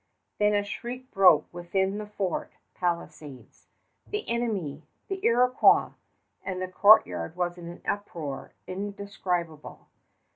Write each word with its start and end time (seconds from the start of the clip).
Then 0.39 0.55
a 0.55 0.63
shriek 0.63 1.11
broke 1.11 1.45
within 1.53 1.99
the 1.99 2.07
fort 2.07 2.53
palisades, 2.73 3.67
"The 4.07 4.27
enemy! 4.27 4.81
the 5.09 5.23
Iroquois!" 5.23 5.91
and 6.43 6.59
the 6.59 6.67
courtyard 6.67 7.35
was 7.35 7.55
in 7.55 7.67
an 7.67 7.83
uproar 7.87 8.53
indescribable. 8.65 9.89